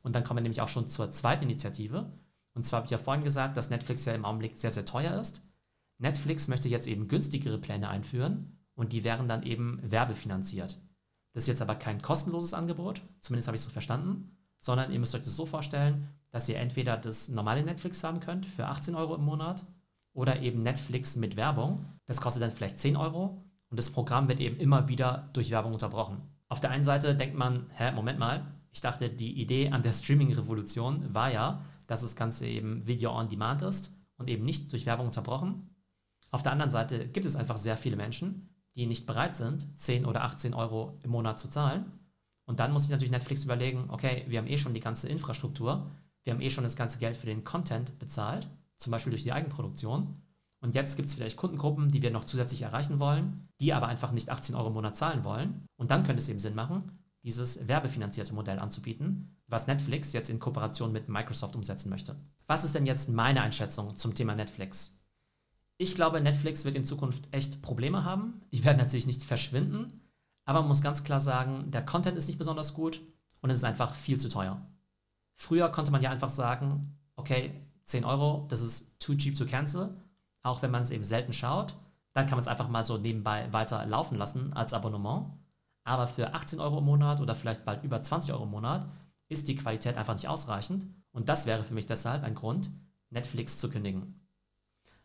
Und 0.03 0.15
dann 0.15 0.25
kommen 0.25 0.39
wir 0.39 0.43
nämlich 0.43 0.63
auch 0.63 0.69
schon 0.69 0.89
zur 0.89 1.11
zweiten 1.11 1.45
Initiative. 1.45 2.13
Und 2.55 2.65
zwar 2.65 2.79
habe 2.79 2.87
ich 2.87 2.91
ja 2.91 2.99
vorhin 2.99 3.23
gesagt, 3.23 3.57
dass 3.57 3.71
Netflix 3.71 4.05
ja 4.07 4.15
im 4.15 4.25
Augenblick 4.25 4.59
sehr, 4.59 4.71
sehr 4.71 4.87
teuer 4.87 5.21
ist. 5.21 5.43
Netflix 5.99 6.49
möchte 6.49 6.69
jetzt 6.69 6.87
eben 6.87 7.09
günstigere 7.09 7.59
Pläne 7.59 7.89
einführen 7.89 8.59
und 8.75 8.93
die 8.93 9.05
wären 9.05 9.29
dann 9.29 9.43
eben 9.43 9.79
werbefinanziert. 9.83 10.81
Das 11.35 11.43
ist 11.43 11.49
jetzt 11.49 11.63
aber 11.63 11.75
kein 11.75 12.01
kostenloses 12.01 12.55
Angebot, 12.55 13.03
zumindest 13.21 13.49
habe 13.49 13.57
ich 13.57 13.61
es 13.61 13.67
so 13.67 13.73
verstanden, 13.73 14.38
sondern 14.61 14.93
ihr 14.93 14.99
müsst 14.99 15.15
euch 15.15 15.23
das 15.23 15.37
so 15.37 15.47
vorstellen, 15.47 16.09
dass 16.31 16.49
ihr 16.49 16.59
entweder 16.59 16.97
das 16.97 17.29
normale 17.29 17.63
Netflix 17.63 18.05
haben 18.05 18.21
könnt 18.21 18.47
für 18.47 18.67
18 18.67 18.95
Euro 18.95 19.15
im 19.15 19.25
Monat 19.25 19.67
oder 20.13 20.41
eben 20.41 20.63
Netflix 20.63 21.17
mit 21.17 21.37
Werbung. 21.37 21.85
Das 22.07 22.21
kostet 22.21 22.43
dann 22.43 22.51
vielleicht 22.51 22.79
10 22.79 22.97
Euro 22.97 23.45
und 23.71 23.79
das 23.79 23.91
Programm 23.91 24.29
wird 24.29 24.41
eben 24.41 24.57
immer 24.57 24.89
wieder 24.89 25.31
durch 25.33 25.51
Werbung 25.51 25.73
unterbrochen. 25.73 26.23
Auf 26.49 26.61
der 26.61 26.71
einen 26.71 26.85
Seite 26.85 27.15
denkt 27.15 27.37
man, 27.37 27.67
hä, 27.75 27.93
Moment 27.93 28.19
mal, 28.19 28.47
ich 28.73 28.81
dachte, 28.81 29.11
die 29.11 29.41
Idee 29.41 29.71
an 29.71 29.83
der 29.83 29.93
Streaming-Revolution 29.93 31.15
war 31.15 31.33
ja, 31.33 31.65
dass 31.87 32.03
das 32.03 32.17
Ganze 32.17 32.47
eben 32.47 32.87
Video 32.87 33.13
on 33.13 33.29
Demand 33.29 33.63
ist 33.63 33.93
und 34.17 34.29
eben 34.29 34.45
nicht 34.45 34.73
durch 34.73 34.87
Werbung 34.87 35.07
unterbrochen. 35.07 35.75
Auf 36.31 36.43
der 36.43 36.53
anderen 36.53 36.71
Seite 36.71 37.09
gibt 37.09 37.27
es 37.27 37.37
einfach 37.37 37.57
sehr 37.57 37.77
viele 37.77 37.97
Menschen, 37.97 38.55
die 38.75 38.87
nicht 38.87 39.07
bereit 39.07 39.35
sind, 39.35 39.79
10 39.79 40.05
oder 40.05 40.23
18 40.25 40.55
Euro 40.55 40.99
im 41.03 41.11
Monat 41.11 41.39
zu 41.39 41.49
zahlen. 41.49 41.93
Und 42.49 42.61
dann 42.61 42.73
muss 42.73 42.83
sich 42.83 42.91
natürlich 42.91 43.11
Netflix 43.11 43.45
überlegen, 43.45 43.91
okay, 43.91 44.25
wir 44.27 44.39
haben 44.39 44.47
eh 44.47 44.57
schon 44.57 44.73
die 44.73 44.81
ganze 44.81 45.07
Infrastruktur, 45.07 45.91
wir 46.25 46.33
haben 46.33 46.41
eh 46.41 46.49
schon 46.49 46.65
das 46.65 46.77
ganze 46.77 46.99
Geld 46.99 47.15
für 47.15 47.27
den 47.27 47.45
Content 47.45 47.99
bezahlt, 47.99 48.49
zum 48.79 48.91
Beispiel 48.91 49.11
durch 49.11 49.23
die 49.23 49.33
Eigenproduktion. 49.33 50.23
Und 50.61 50.75
jetzt 50.75 50.97
gibt 50.97 51.11
es 51.11 51.15
vielleicht 51.15 51.37
Kundengruppen, 51.37 51.91
die 51.91 52.01
wir 52.01 52.11
noch 52.11 52.25
zusätzlich 52.25 52.63
erreichen 52.63 53.01
wollen, 53.01 53.51
die 53.61 53.75
aber 53.75 53.87
einfach 53.89 54.13
nicht 54.13 54.31
18 54.31 54.55
Euro 54.55 54.69
im 54.69 54.73
Monat 54.73 54.97
zahlen 54.97 55.25
wollen. 55.25 55.67
Und 55.77 55.91
dann 55.91 56.05
könnte 56.05 56.23
es 56.23 56.29
eben 56.31 56.39
Sinn 56.39 56.55
machen, 56.55 56.99
dieses 57.23 57.69
werbefinanzierte 57.69 58.33
Modell 58.33 58.59
anzubieten, 58.61 59.37
was 59.47 59.67
Netflix 59.67 60.15
jetzt 60.15 60.31
in 60.31 60.39
Kooperation 60.39 60.91
mit 60.91 61.11
Microsoft 61.11 61.55
umsetzen 61.55 61.91
möchte. 61.91 62.17
Was 62.47 62.65
ist 62.65 62.75
denn 62.75 62.87
jetzt 62.87 63.11
meine 63.11 63.43
Einschätzung 63.43 63.95
zum 63.95 64.15
Thema 64.15 64.35
Netflix? 64.35 64.99
Ich 65.77 65.95
glaube, 65.95 66.23
Netflix 66.23 66.65
wird 66.65 66.77
in 66.77 66.85
Zukunft 66.85 67.29
echt 67.31 67.61
Probleme 67.61 68.05
haben. 68.05 68.41
Die 68.53 68.65
werden 68.65 68.79
natürlich 68.79 69.07
nicht 69.07 69.23
verschwinden, 69.23 70.08
aber 70.49 70.61
man 70.61 70.69
muss 70.69 70.81
ganz 70.81 71.05
klar 71.05 71.21
sagen, 71.21 71.71
der 71.71 71.85
Content 71.85 72.17
ist 72.17 72.27
nicht 72.27 72.39
besonders 72.39 72.73
gut 72.73 73.03
und 73.43 73.51
es 73.51 73.59
ist 73.59 73.65
einfach 73.65 73.95
viel 73.95 74.19
zu 74.19 74.31
teuer. 74.31 74.59
Früher 75.35 75.69
konnte 75.69 75.93
man 75.93 76.01
ja 76.01 76.11
einfach 76.11 76.31
sagen, 76.31 76.97
okay, 77.17 77.53
10 77.85 78.07
Euro, 78.07 78.47
das 78.49 78.63
ist 78.63 78.99
too 78.99 79.15
cheap 79.15 79.35
to 79.37 79.45
cancel, 79.45 79.95
auch 80.43 80.63
wenn 80.63 80.71
man 80.71 80.81
es 80.81 80.91
eben 80.91 81.05
selten 81.05 81.35
schaut. 81.35 81.77
Dann 82.15 82.25
kann 82.25 82.37
man 82.37 82.41
es 82.41 82.49
einfach 82.49 82.71
mal 82.71 82.83
so 82.83 82.97
nebenbei 82.97 83.53
weiter 83.53 83.85
laufen 83.85 84.17
lassen 84.17 84.55
als 84.55 84.73
Abonnement. 84.73 85.27
aber 85.85 86.07
für 86.07 86.33
18 86.33 86.61
Euro 86.61 86.79
im 86.79 86.87
Monat 86.87 87.21
oder 87.21 87.35
vielleicht 87.35 87.67
bald 87.67 87.85
über 87.85 88.01
20 88.01 88.33
Euro 88.33 88.45
im 88.45 88.51
Monat 88.51 88.89
ist 89.29 89.49
die 89.49 89.57
Qualität 89.57 89.99
einfach 89.99 90.15
nicht 90.15 90.29
ausreichend 90.29 90.87
und 91.13 91.29
das 91.29 91.45
wäre 91.45 91.63
für 91.63 91.75
mich 91.75 91.85
deshalb 91.85 92.25
ein 92.25 92.35
Grund, 92.35 92.71
Netflix 93.11 93.59
zu 93.59 93.69
kündigen. 93.69 94.27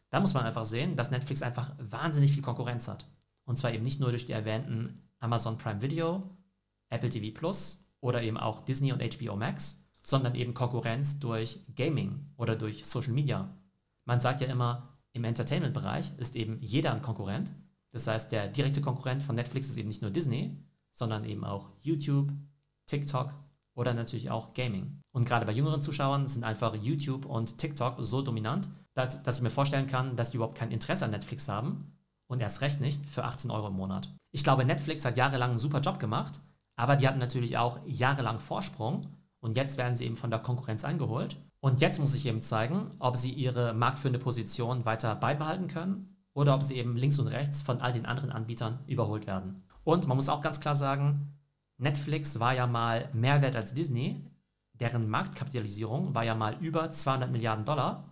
Da 0.09 0.21
muss 0.21 0.33
man 0.33 0.45
einfach 0.45 0.63
sehen, 0.63 0.95
dass 0.95 1.11
Netflix 1.11 1.41
einfach 1.41 1.73
wahnsinnig 1.79 2.31
viel 2.31 2.43
Konkurrenz 2.43 2.87
hat. 2.87 3.05
Und 3.43 3.57
zwar 3.57 3.73
eben 3.73 3.83
nicht 3.83 3.99
nur 3.99 4.11
durch 4.11 4.25
die 4.25 4.31
erwähnten 4.31 5.01
Amazon 5.23 5.57
Prime 5.57 5.81
Video, 5.81 6.29
Apple 6.89 7.09
TV 7.09 7.33
Plus 7.33 7.89
oder 8.01 8.21
eben 8.21 8.37
auch 8.37 8.65
Disney 8.65 8.91
und 8.91 9.01
HBO 9.01 9.37
Max, 9.37 9.87
sondern 10.03 10.35
eben 10.35 10.53
Konkurrenz 10.53 11.19
durch 11.19 11.61
Gaming 11.75 12.33
oder 12.35 12.57
durch 12.57 12.85
Social 12.85 13.13
Media. 13.13 13.57
Man 14.03 14.19
sagt 14.19 14.41
ja 14.41 14.47
immer, 14.47 14.99
im 15.13 15.23
Entertainment-Bereich 15.23 16.11
ist 16.17 16.35
eben 16.35 16.59
jeder 16.61 16.91
ein 16.91 17.01
Konkurrent. 17.01 17.53
Das 17.91 18.07
heißt, 18.07 18.33
der 18.33 18.49
direkte 18.49 18.81
Konkurrent 18.81 19.23
von 19.23 19.35
Netflix 19.35 19.69
ist 19.69 19.77
eben 19.77 19.87
nicht 19.87 20.01
nur 20.01 20.11
Disney, 20.11 20.57
sondern 20.91 21.23
eben 21.23 21.45
auch 21.45 21.69
YouTube, 21.79 22.33
TikTok 22.87 23.33
oder 23.75 23.93
natürlich 23.93 24.29
auch 24.29 24.53
Gaming. 24.53 24.99
Und 25.13 25.25
gerade 25.25 25.45
bei 25.45 25.53
jüngeren 25.53 25.81
Zuschauern 25.81 26.27
sind 26.27 26.43
einfach 26.43 26.75
YouTube 26.75 27.25
und 27.25 27.57
TikTok 27.57 27.95
so 27.99 28.21
dominant, 28.21 28.69
dass, 28.93 29.23
dass 29.23 29.37
ich 29.37 29.43
mir 29.43 29.51
vorstellen 29.51 29.87
kann, 29.87 30.17
dass 30.17 30.31
sie 30.31 30.37
überhaupt 30.37 30.57
kein 30.57 30.71
Interesse 30.71 31.05
an 31.05 31.11
Netflix 31.11 31.47
haben 31.47 31.95
und 32.27 32.41
erst 32.41 32.59
recht 32.59 32.81
nicht 32.81 33.09
für 33.09 33.23
18 33.23 33.51
Euro 33.51 33.67
im 33.67 33.75
Monat. 33.75 34.09
Ich 34.33 34.43
glaube, 34.43 34.65
Netflix 34.65 35.05
hat 35.05 35.15
jahrelang 35.15 35.51
einen 35.51 35.59
super 35.59 35.79
Job 35.79 35.99
gemacht, 35.99 36.41
aber 36.75 36.95
die 36.95 37.07
hatten 37.07 37.19
natürlich 37.19 37.57
auch 37.57 37.79
jahrelang 37.85 38.39
Vorsprung 38.39 39.01
und 39.39 39.55
jetzt 39.55 39.77
werden 39.77 39.93
sie 39.93 40.05
eben 40.05 40.15
von 40.15 40.31
der 40.31 40.39
Konkurrenz 40.39 40.83
eingeholt. 40.83 41.37
Und 41.59 41.81
jetzt 41.81 41.99
muss 41.99 42.15
ich 42.15 42.25
eben 42.25 42.41
zeigen, 42.41 42.91
ob 42.97 43.15
sie 43.15 43.31
ihre 43.31 43.73
marktführende 43.73 44.19
Position 44.19 44.85
weiter 44.85 45.15
beibehalten 45.15 45.67
können 45.67 46.17
oder 46.33 46.55
ob 46.55 46.63
sie 46.63 46.77
eben 46.77 46.97
links 46.97 47.19
und 47.19 47.27
rechts 47.27 47.61
von 47.61 47.79
all 47.79 47.91
den 47.91 48.07
anderen 48.07 48.31
Anbietern 48.31 48.79
überholt 48.87 49.27
werden. 49.27 49.63
Und 49.83 50.07
man 50.07 50.17
muss 50.17 50.29
auch 50.29 50.41
ganz 50.41 50.59
klar 50.59 50.75
sagen, 50.75 51.37
Netflix 51.77 52.39
war 52.39 52.53
ja 52.53 52.65
mal 52.65 53.09
mehr 53.13 53.41
wert 53.41 53.55
als 53.55 53.73
Disney. 53.73 54.25
Deren 54.73 55.09
Marktkapitalisierung 55.09 56.15
war 56.15 56.23
ja 56.23 56.33
mal 56.33 56.57
über 56.59 56.89
200 56.89 57.31
Milliarden 57.31 57.65
Dollar. 57.65 58.09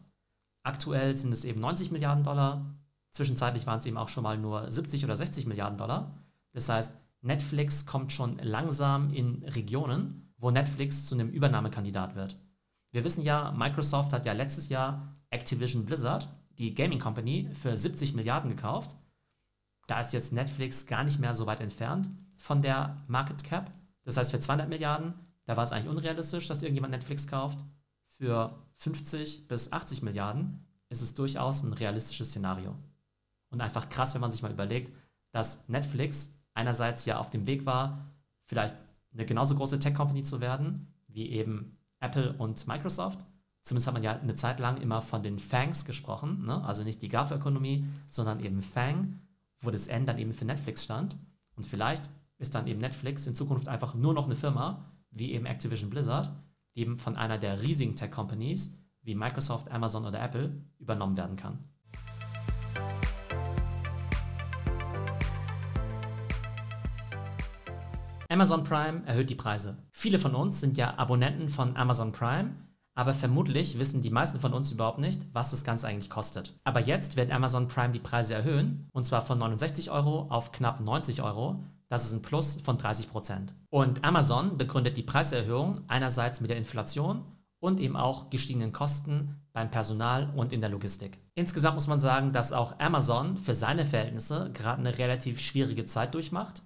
Aktuell 0.64 1.16
sind 1.16 1.32
es 1.32 1.46
eben 1.46 1.62
90 1.62 1.92
Milliarden 1.92 2.24
Dollar. 2.24 2.66
Zwischenzeitlich 3.12 3.68
waren 3.68 3.80
es 3.80 3.86
eben 3.86 3.98
auch 3.98 4.10
schon 4.10 4.24
mal 4.24 4.38
nur 4.38 4.72
70 4.72 5.04
oder 5.04 5.18
60 5.18 5.46
Milliarden 5.46 5.78
Dollar. 5.78 6.18
Das 6.54 6.70
heißt, 6.70 6.96
Netflix 7.22 7.86
kommt 7.86 8.12
schon 8.12 8.38
langsam 8.40 9.14
in 9.14 9.44
Regionen, 9.44 10.34
wo 10.38 10.50
Netflix 10.50 11.06
zu 11.06 11.16
einem 11.16 11.30
Übernahmekandidat 11.30 12.16
wird. 12.16 12.38
Wir 12.92 13.06
wissen 13.06 13.24
ja, 13.24 13.52
Microsoft 13.52 14.12
hat 14.12 14.26
ja 14.26 14.34
letztes 14.34 14.70
Jahr 14.70 15.16
Activision 15.30 15.86
Blizzard, 15.86 16.28
die 16.58 16.74
Gaming 16.74 17.00
Company, 17.00 17.50
für 17.54 17.78
70 17.78 18.14
Milliarden 18.14 18.50
gekauft. 18.50 18.96
Da 19.88 20.00
ist 20.00 20.14
jetzt 20.14 20.34
Netflix 20.34 20.86
gar 20.86 21.04
nicht 21.04 21.20
mehr 21.20 21.34
so 21.34 21.46
weit 21.46 21.62
entfernt 21.62 22.10
von 22.38 22.62
der 22.62 22.98
Market 23.08 23.44
Cap. 23.44 23.72
Das 24.04 24.18
heißt, 24.18 24.32
für 24.32 24.40
200 24.40 24.68
Milliarden, 24.68 25.14
da 25.46 25.56
war 25.58 25.64
es 25.64 25.72
eigentlich 25.72 25.90
unrealistisch, 25.90 26.48
dass 26.48 26.64
irgendjemand 26.64 26.92
Netflix 26.92 27.28
kauft. 27.28 27.60
Für 28.08 28.58
50 28.76 29.48
bis 29.48 29.72
80 29.72 30.02
Milliarden 30.02 30.66
ist 30.90 31.02
es 31.02 31.14
durchaus 31.14 31.64
ein 31.64 31.74
realistisches 31.74 32.30
Szenario. 32.30 32.76
Und 33.52 33.62
einfach 33.62 33.90
krass, 33.90 34.14
wenn 34.14 34.22
man 34.22 34.32
sich 34.32 34.42
mal 34.42 34.52
überlegt, 34.52 34.92
dass 35.32 35.68
Netflix 35.68 36.34
einerseits 36.54 37.06
ja 37.06 37.20
auf 37.20 37.30
dem 37.30 37.46
Weg 37.48 37.66
war, 37.66 38.06
vielleicht 38.44 38.76
eine 39.14 39.26
genauso 39.26 39.56
große 39.56 39.80
Tech-Company 39.80 40.24
zu 40.24 40.42
werden, 40.42 40.94
wie 41.08 41.30
eben 41.30 41.78
Apple 42.00 42.34
und 42.34 42.68
Microsoft. 42.68 43.26
Zumindest 43.62 43.88
hat 43.88 43.94
man 43.94 44.04
ja 44.04 44.18
eine 44.18 44.36
Zeit 44.36 44.60
lang 44.60 44.78
immer 44.78 45.02
von 45.02 45.22
den 45.22 45.38
FANGs 45.38 45.86
gesprochen, 45.86 46.46
ne? 46.46 46.64
also 46.64 46.84
nicht 46.84 47.02
die 47.02 47.10
GAFA-Ökonomie, 47.10 47.86
sondern 48.10 48.40
eben 48.40 48.62
FANG, 48.62 49.20
wo 49.60 49.70
das 49.70 49.88
N 49.88 50.06
dann 50.06 50.18
eben 50.18 50.34
für 50.34 50.46
Netflix 50.46 50.84
stand. 50.84 51.18
Und 51.56 51.68
vielleicht 51.68 52.10
ist 52.40 52.56
dann 52.56 52.66
eben 52.66 52.80
Netflix 52.80 53.28
in 53.28 53.36
Zukunft 53.36 53.68
einfach 53.68 53.94
nur 53.94 54.14
noch 54.14 54.26
eine 54.26 54.36
Firma, 54.36 54.86
wie 55.12 55.34
eben 55.34 55.46
Activision 55.46 55.92
Blizzard, 55.92 56.32
die 56.74 56.82
eben 56.82 56.98
von 56.98 57.16
einer 57.18 57.38
der 57.38 57.62
riesigen 57.62 57.96
Tech-Companies 57.96 58.76
wie 59.04 59.16
Microsoft, 59.16 59.70
Amazon 59.70 60.06
oder 60.06 60.22
Apple 60.22 60.64
übernommen 60.80 61.18
werden 61.18 61.36
kann. 61.36 61.71
Amazon 68.32 68.64
Prime 68.64 69.06
erhöht 69.06 69.30
die 69.30 69.36
Preise. 69.36 69.78
Viele 69.92 70.18
von 70.18 70.36
uns 70.36 70.62
sind 70.62 70.78
ja 70.78 70.98
Abonnenten 70.98 71.50
von 71.50 71.76
Amazon 71.76 72.14
Prime, 72.14 72.56
aber 72.96 73.14
vermutlich 73.14 73.78
wissen 73.78 74.02
die 74.02 74.10
meisten 74.10 74.40
von 74.40 74.54
uns 74.54 74.72
überhaupt 74.72 75.00
nicht, 75.00 75.28
was 75.34 75.52
das 75.52 75.66
Ganze 75.66 75.90
eigentlich 75.90 76.10
kostet. 76.10 76.58
Aber 76.64 76.80
jetzt 76.80 77.18
wird 77.18 77.30
Amazon 77.30 77.68
Prime 77.68 77.92
die 77.92 78.00
Preise 78.00 78.34
erhöhen, 78.34 78.88
und 78.94 79.06
zwar 79.06 79.22
von 79.22 79.38
69 79.38 79.92
Euro 79.92 80.28
auf 80.30 80.54
knapp 80.54 80.80
90 80.80 81.22
Euro. 81.22 81.66
Das 81.90 82.06
ist 82.06 82.14
ein 82.14 82.22
Plus 82.22 82.56
von 82.64 82.78
30 82.78 83.10
Prozent. 83.10 83.54
Und 83.70 84.06
Amazon 84.06 84.58
begründet 84.58 84.96
die 84.96 85.04
Preiserhöhung 85.04 85.82
einerseits 85.90 86.40
mit 86.40 86.50
der 86.50 86.58
Inflation 86.58 87.26
und 87.60 87.82
eben 87.82 87.98
auch 87.98 88.30
gestiegenen 88.30 88.72
Kosten 88.72 89.42
beim 89.52 89.70
Personal 89.70 90.32
und 90.38 90.54
in 90.54 90.62
der 90.62 90.70
Logistik. 90.70 91.18
Insgesamt 91.36 91.76
muss 91.76 91.88
man 91.88 92.00
sagen, 92.00 92.32
dass 92.32 92.54
auch 92.54 92.80
Amazon 92.80 93.36
für 93.36 93.54
seine 93.54 93.84
Verhältnisse 93.84 94.52
gerade 94.54 94.80
eine 94.80 94.98
relativ 94.98 95.42
schwierige 95.42 95.84
Zeit 95.84 96.14
durchmacht. 96.14 96.64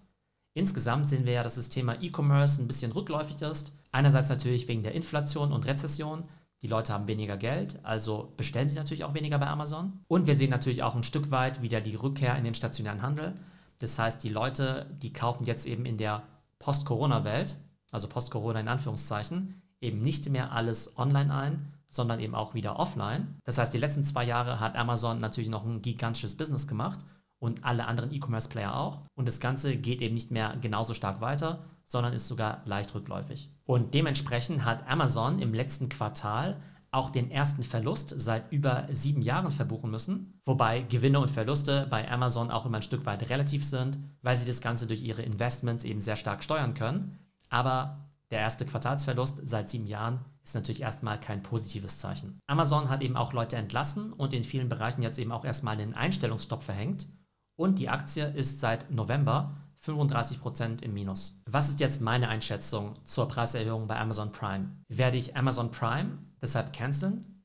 Insgesamt 0.55 1.09
sehen 1.09 1.25
wir 1.25 1.33
ja, 1.33 1.43
dass 1.43 1.55
das 1.55 1.67
Thema 1.67 2.01
E-Commerce 2.01 2.61
ein 2.61 2.67
bisschen 2.67 2.93
rückläufig 2.93 3.41
ist. 3.41 3.73
Einerseits 3.91 4.29
natürlich 4.29 4.69
wegen 4.69 4.83
der 4.83 4.93
Inflation 4.93 5.51
und 5.51 5.67
Rezession. 5.67 6.23
Die 6.61 6.67
Leute 6.67 6.93
haben 6.93 7.09
weniger 7.09 7.35
Geld, 7.35 7.77
also 7.83 8.33
bestellen 8.37 8.69
sie 8.69 8.77
natürlich 8.77 9.03
auch 9.03 9.13
weniger 9.13 9.37
bei 9.37 9.47
Amazon. 9.47 9.99
Und 10.07 10.27
wir 10.27 10.35
sehen 10.35 10.49
natürlich 10.49 10.81
auch 10.81 10.95
ein 10.95 11.03
Stück 11.03 11.29
weit 11.29 11.61
wieder 11.61 11.81
die 11.81 11.95
Rückkehr 11.95 12.37
in 12.37 12.45
den 12.45 12.55
stationären 12.55 13.01
Handel. 13.01 13.35
Das 13.79 13.99
heißt, 13.99 14.23
die 14.23 14.29
Leute, 14.29 14.89
die 15.01 15.11
kaufen 15.11 15.43
jetzt 15.43 15.67
eben 15.67 15.85
in 15.85 15.97
der 15.97 16.23
Post-Corona-Welt, 16.59 17.57
also 17.91 18.07
Post-Corona 18.07 18.61
in 18.61 18.69
Anführungszeichen, 18.69 19.61
eben 19.81 20.01
nicht 20.01 20.29
mehr 20.29 20.53
alles 20.53 20.97
online 20.97 21.35
ein, 21.35 21.73
sondern 21.89 22.21
eben 22.21 22.33
auch 22.33 22.53
wieder 22.53 22.79
offline. 22.79 23.39
Das 23.43 23.57
heißt, 23.57 23.73
die 23.73 23.77
letzten 23.77 24.05
zwei 24.05 24.23
Jahre 24.23 24.61
hat 24.61 24.77
Amazon 24.77 25.19
natürlich 25.19 25.49
noch 25.49 25.65
ein 25.65 25.81
gigantisches 25.81 26.37
Business 26.37 26.65
gemacht 26.65 26.99
und 27.45 27.63
alle 27.63 27.85
anderen 27.85 28.11
E-Commerce-Player 28.11 28.75
auch. 28.75 29.01
Und 29.15 29.27
das 29.27 29.39
Ganze 29.39 29.77
geht 29.77 30.01
eben 30.01 30.15
nicht 30.15 30.31
mehr 30.31 30.57
genauso 30.59 30.93
stark 30.93 31.21
weiter, 31.21 31.63
sondern 31.85 32.13
ist 32.13 32.27
sogar 32.27 32.61
leicht 32.65 32.93
rückläufig. 32.95 33.51
Und 33.65 33.93
dementsprechend 33.93 34.65
hat 34.65 34.87
Amazon 34.89 35.39
im 35.39 35.53
letzten 35.53 35.87
Quartal 35.87 36.59
auch 36.91 37.09
den 37.09 37.29
ersten 37.29 37.63
Verlust 37.63 38.13
seit 38.15 38.51
über 38.51 38.87
sieben 38.89 39.21
Jahren 39.21 39.51
verbuchen 39.51 39.91
müssen, 39.91 40.39
wobei 40.45 40.81
Gewinne 40.81 41.19
und 41.19 41.29
Verluste 41.29 41.87
bei 41.89 42.09
Amazon 42.09 42.49
auch 42.49 42.65
immer 42.65 42.77
ein 42.77 42.83
Stück 42.83 43.05
weit 43.05 43.29
relativ 43.29 43.65
sind, 43.65 43.99
weil 44.21 44.35
sie 44.35 44.45
das 44.45 44.61
Ganze 44.61 44.87
durch 44.87 45.03
ihre 45.03 45.21
Investments 45.21 45.83
eben 45.83 46.01
sehr 46.01 46.15
stark 46.15 46.43
steuern 46.43 46.73
können. 46.73 47.19
Aber 47.49 48.05
der 48.31 48.39
erste 48.39 48.65
Quartalsverlust 48.65 49.41
seit 49.43 49.69
sieben 49.69 49.87
Jahren 49.87 50.19
ist 50.43 50.55
natürlich 50.55 50.81
erstmal 50.81 51.19
kein 51.19 51.43
positives 51.43 51.99
Zeichen. 51.99 52.39
Amazon 52.47 52.89
hat 52.89 53.03
eben 53.03 53.17
auch 53.17 53.33
Leute 53.33 53.57
entlassen 53.57 54.13
und 54.13 54.33
in 54.33 54.43
vielen 54.43 54.69
Bereichen 54.69 55.01
jetzt 55.01 55.19
eben 55.19 55.31
auch 55.31 55.45
erstmal 55.45 55.75
einen 55.75 55.95
Einstellungsstopp 55.95 56.63
verhängt 56.63 57.07
und 57.55 57.79
die 57.79 57.89
Aktie 57.89 58.25
ist 58.27 58.59
seit 58.59 58.91
November 58.91 59.55
35% 59.83 60.81
im 60.81 60.93
Minus. 60.93 61.41
Was 61.45 61.69
ist 61.69 61.79
jetzt 61.79 62.01
meine 62.01 62.29
Einschätzung 62.29 62.93
zur 63.03 63.27
Preiserhöhung 63.27 63.87
bei 63.87 63.99
Amazon 63.99 64.31
Prime? 64.31 64.71
Werde 64.87 65.17
ich 65.17 65.35
Amazon 65.35 65.71
Prime 65.71 66.17
deshalb 66.41 66.73
canceln? 66.73 67.43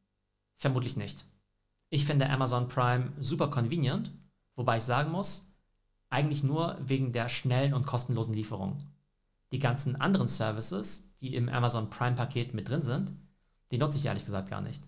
Vermutlich 0.57 0.97
nicht. 0.97 1.25
Ich 1.91 2.05
finde 2.07 2.31
Amazon 2.31 2.69
Prime 2.69 3.13
super 3.19 3.49
convenient, 3.49 4.13
wobei 4.57 4.77
ich 4.77 4.83
sagen 4.83 5.11
muss, 5.11 5.53
eigentlich 6.09 6.43
nur 6.43 6.79
wegen 6.81 7.13
der 7.13 7.29
schnellen 7.29 7.75
und 7.75 7.87
kostenlosen 7.87 8.35
Lieferung. 8.35 8.79
Die 9.53 9.59
ganzen 9.59 9.97
anderen 9.97 10.29
Services, 10.29 11.15
die 11.21 11.35
im 11.35 11.49
Amazon 11.49 11.91
Prime 11.91 12.17
Paket 12.17 12.55
mit 12.55 12.69
drin 12.69 12.83
sind, 12.83 13.13
die 13.71 13.79
nutze 13.79 13.99
ich 13.99 14.07
ehrlich 14.07 14.25
gesagt 14.25 14.49
gar 14.49 14.61
nicht. 14.61 14.83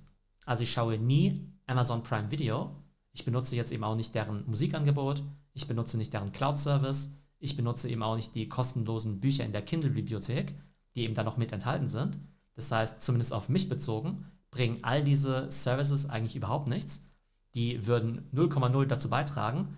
Also 0.44 0.62
ich 0.62 0.72
schaue 0.72 0.98
nie 0.98 1.52
Amazon 1.66 2.02
Prime 2.02 2.30
Video, 2.30 2.76
ich 3.12 3.24
benutze 3.24 3.56
jetzt 3.56 3.72
eben 3.72 3.84
auch 3.84 3.96
nicht 3.96 4.14
deren 4.14 4.46
Musikangebot, 4.46 5.22
ich 5.52 5.66
benutze 5.66 5.98
nicht 5.98 6.12
deren 6.12 6.32
Cloud-Service, 6.32 7.14
ich 7.38 7.56
benutze 7.56 7.88
eben 7.88 8.02
auch 8.02 8.16
nicht 8.16 8.34
die 8.34 8.48
kostenlosen 8.48 9.20
Bücher 9.20 9.44
in 9.44 9.52
der 9.52 9.62
Kindle-Bibliothek, 9.62 10.54
die 10.94 11.02
eben 11.02 11.14
da 11.14 11.24
noch 11.24 11.36
mit 11.36 11.52
enthalten 11.52 11.88
sind. 11.88 12.18
Das 12.54 12.70
heißt, 12.70 13.02
zumindest 13.02 13.32
auf 13.32 13.48
mich 13.48 13.68
bezogen, 13.68 14.26
bringen 14.50 14.78
all 14.82 15.02
diese 15.02 15.50
Services 15.50 16.08
eigentlich 16.08 16.36
überhaupt 16.36 16.68
nichts. 16.68 17.04
Die 17.54 17.86
würden 17.86 18.28
0,0 18.32 18.86
dazu 18.86 19.10
beitragen, 19.10 19.76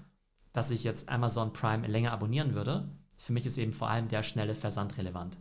dass 0.52 0.70
ich 0.70 0.84
jetzt 0.84 1.08
Amazon 1.08 1.52
Prime 1.52 1.86
länger 1.86 2.12
abonnieren 2.12 2.54
würde. 2.54 2.88
Für 3.16 3.32
mich 3.32 3.46
ist 3.46 3.58
eben 3.58 3.72
vor 3.72 3.88
allem 3.88 4.08
der 4.08 4.22
schnelle 4.22 4.54
Versand 4.54 4.98
relevant. 4.98 5.36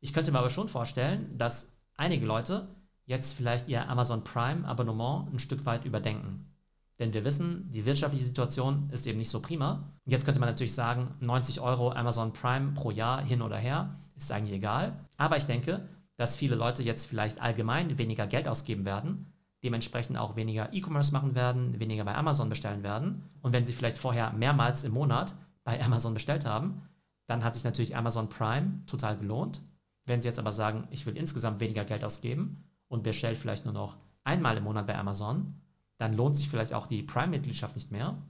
Ich 0.00 0.12
könnte 0.12 0.32
mir 0.32 0.38
aber 0.38 0.50
schon 0.50 0.68
vorstellen, 0.68 1.36
dass 1.36 1.76
einige 1.96 2.26
Leute 2.26 2.68
jetzt 3.06 3.32
vielleicht 3.32 3.68
ihr 3.68 3.88
Amazon 3.88 4.24
Prime 4.24 4.66
Abonnement 4.66 5.32
ein 5.32 5.38
Stück 5.38 5.66
weit 5.66 5.84
überdenken. 5.84 6.53
Denn 6.98 7.12
wir 7.12 7.24
wissen, 7.24 7.70
die 7.72 7.86
wirtschaftliche 7.86 8.24
Situation 8.24 8.88
ist 8.92 9.06
eben 9.06 9.18
nicht 9.18 9.30
so 9.30 9.40
prima. 9.40 9.90
Und 10.04 10.12
jetzt 10.12 10.24
könnte 10.24 10.40
man 10.40 10.48
natürlich 10.48 10.74
sagen, 10.74 11.14
90 11.20 11.60
Euro 11.60 11.90
Amazon 11.92 12.32
Prime 12.32 12.72
pro 12.72 12.90
Jahr 12.90 13.22
hin 13.22 13.42
oder 13.42 13.56
her 13.56 13.96
ist 14.16 14.30
eigentlich 14.30 14.54
egal. 14.54 14.96
Aber 15.16 15.36
ich 15.36 15.44
denke, 15.44 15.88
dass 16.16 16.36
viele 16.36 16.54
Leute 16.54 16.82
jetzt 16.82 17.06
vielleicht 17.06 17.40
allgemein 17.40 17.98
weniger 17.98 18.26
Geld 18.26 18.46
ausgeben 18.46 18.84
werden, 18.84 19.32
dementsprechend 19.64 20.16
auch 20.16 20.36
weniger 20.36 20.72
E-Commerce 20.72 21.12
machen 21.12 21.34
werden, 21.34 21.80
weniger 21.80 22.04
bei 22.04 22.14
Amazon 22.14 22.48
bestellen 22.48 22.82
werden. 22.82 23.24
Und 23.42 23.52
wenn 23.52 23.64
sie 23.64 23.72
vielleicht 23.72 23.98
vorher 23.98 24.32
mehrmals 24.32 24.84
im 24.84 24.92
Monat 24.92 25.34
bei 25.64 25.80
Amazon 25.84 26.14
bestellt 26.14 26.44
haben, 26.44 26.82
dann 27.26 27.42
hat 27.42 27.54
sich 27.54 27.64
natürlich 27.64 27.96
Amazon 27.96 28.28
Prime 28.28 28.82
total 28.86 29.16
gelohnt. 29.16 29.62
Wenn 30.06 30.20
Sie 30.20 30.28
jetzt 30.28 30.38
aber 30.38 30.52
sagen, 30.52 30.86
ich 30.90 31.06
will 31.06 31.16
insgesamt 31.16 31.60
weniger 31.60 31.84
Geld 31.86 32.04
ausgeben 32.04 32.64
und 32.88 33.02
bestellt 33.02 33.38
vielleicht 33.38 33.64
nur 33.64 33.72
noch 33.72 33.96
einmal 34.22 34.58
im 34.58 34.64
Monat 34.64 34.86
bei 34.86 34.96
Amazon, 34.96 35.54
dann 35.98 36.14
lohnt 36.14 36.36
sich 36.36 36.48
vielleicht 36.48 36.74
auch 36.74 36.86
die 36.86 37.02
Prime-Mitgliedschaft 37.02 37.76
nicht 37.76 37.90
mehr. 37.90 38.22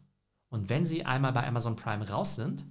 Und 0.49 0.69
wenn 0.69 0.87
Sie 0.87 1.05
einmal 1.05 1.33
bei 1.33 1.47
Amazon 1.47 1.77
Prime 1.77 2.09
raus 2.09 2.37
sind, 2.37 2.67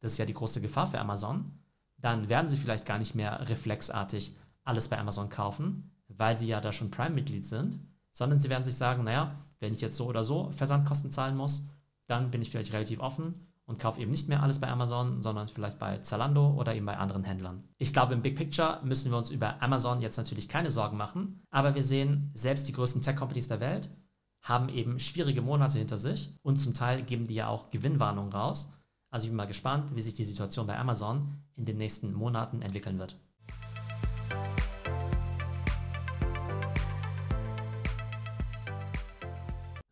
das 0.00 0.12
ist 0.12 0.18
ja 0.18 0.24
die 0.24 0.34
große 0.34 0.60
Gefahr 0.60 0.86
für 0.86 0.98
Amazon, 0.98 1.58
dann 1.96 2.28
werden 2.28 2.48
Sie 2.48 2.56
vielleicht 2.56 2.86
gar 2.86 2.98
nicht 2.98 3.14
mehr 3.14 3.48
reflexartig 3.48 4.36
alles 4.64 4.88
bei 4.88 4.98
Amazon 4.98 5.28
kaufen, 5.28 5.90
weil 6.08 6.36
Sie 6.36 6.46
ja 6.46 6.60
da 6.60 6.72
schon 6.72 6.90
Prime-Mitglied 6.90 7.46
sind, 7.46 7.78
sondern 8.12 8.38
Sie 8.38 8.48
werden 8.48 8.64
sich 8.64 8.76
sagen, 8.76 9.04
naja, 9.04 9.44
wenn 9.60 9.72
ich 9.72 9.80
jetzt 9.80 9.96
so 9.96 10.06
oder 10.06 10.24
so 10.24 10.50
Versandkosten 10.52 11.10
zahlen 11.10 11.36
muss, 11.36 11.68
dann 12.06 12.30
bin 12.30 12.42
ich 12.42 12.50
vielleicht 12.50 12.72
relativ 12.72 13.00
offen 13.00 13.48
und 13.66 13.78
kaufe 13.78 14.00
eben 14.00 14.10
nicht 14.10 14.28
mehr 14.28 14.42
alles 14.42 14.60
bei 14.60 14.68
Amazon, 14.68 15.22
sondern 15.22 15.48
vielleicht 15.48 15.78
bei 15.78 15.98
Zalando 15.98 16.54
oder 16.54 16.74
eben 16.74 16.86
bei 16.86 16.96
anderen 16.96 17.24
Händlern. 17.24 17.64
Ich 17.76 17.92
glaube, 17.92 18.14
im 18.14 18.22
Big 18.22 18.36
Picture 18.36 18.80
müssen 18.82 19.10
wir 19.10 19.18
uns 19.18 19.30
über 19.30 19.62
Amazon 19.62 20.00
jetzt 20.00 20.16
natürlich 20.16 20.48
keine 20.48 20.70
Sorgen 20.70 20.96
machen, 20.96 21.42
aber 21.50 21.74
wir 21.74 21.82
sehen, 21.82 22.30
selbst 22.32 22.66
die 22.66 22.72
größten 22.72 23.02
Tech-Companies 23.02 23.48
der 23.48 23.60
Welt 23.60 23.90
haben 24.42 24.68
eben 24.68 24.98
schwierige 24.98 25.42
Monate 25.42 25.78
hinter 25.78 25.98
sich 25.98 26.32
und 26.42 26.56
zum 26.56 26.74
Teil 26.74 27.02
geben 27.02 27.26
die 27.26 27.34
ja 27.34 27.48
auch 27.48 27.70
Gewinnwarnungen 27.70 28.32
raus. 28.32 28.70
Also 29.10 29.24
ich 29.24 29.30
bin 29.30 29.36
mal 29.36 29.46
gespannt, 29.46 29.94
wie 29.94 30.00
sich 30.00 30.14
die 30.14 30.24
Situation 30.24 30.66
bei 30.66 30.78
Amazon 30.78 31.42
in 31.56 31.64
den 31.64 31.78
nächsten 31.78 32.12
Monaten 32.12 32.62
entwickeln 32.62 32.98
wird. 32.98 33.16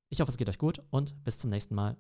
Ich 0.10 0.22
hoffe, 0.22 0.30
es 0.30 0.38
geht 0.38 0.50
euch 0.50 0.60
gut 0.60 0.84
und 0.92 1.24
bis 1.24 1.40
zum 1.40 1.50
nächsten 1.50 1.74
Mal. 1.76 1.98